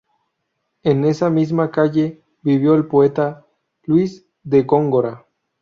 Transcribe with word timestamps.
En 0.81 1.05
esa 1.05 1.29
misma 1.29 1.69
calle 1.69 2.23
vivió 2.41 2.73
el 2.73 2.87
poeta 2.87 3.45
Luis 3.83 4.25
de 4.41 4.63
Góngora. 4.63 5.27